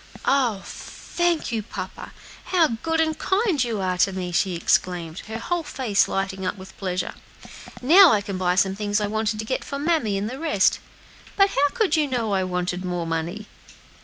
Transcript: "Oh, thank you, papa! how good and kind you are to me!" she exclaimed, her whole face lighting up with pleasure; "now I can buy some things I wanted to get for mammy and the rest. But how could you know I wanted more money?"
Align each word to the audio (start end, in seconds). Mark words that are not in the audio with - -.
"Oh, 0.25 0.63
thank 0.65 1.51
you, 1.51 1.61
papa! 1.61 2.11
how 2.45 2.69
good 2.81 2.99
and 2.99 3.15
kind 3.19 3.63
you 3.63 3.81
are 3.81 3.99
to 3.99 4.11
me!" 4.11 4.31
she 4.31 4.55
exclaimed, 4.55 5.19
her 5.27 5.37
whole 5.37 5.61
face 5.61 6.07
lighting 6.07 6.43
up 6.43 6.57
with 6.57 6.75
pleasure; 6.79 7.13
"now 7.83 8.11
I 8.11 8.21
can 8.21 8.39
buy 8.39 8.55
some 8.55 8.75
things 8.75 8.99
I 8.99 9.05
wanted 9.05 9.37
to 9.37 9.45
get 9.45 9.63
for 9.63 9.77
mammy 9.77 10.17
and 10.17 10.27
the 10.27 10.39
rest. 10.39 10.79
But 11.35 11.49
how 11.51 11.69
could 11.75 11.95
you 11.95 12.07
know 12.07 12.33
I 12.33 12.43
wanted 12.43 12.83
more 12.83 13.05
money?" 13.05 13.45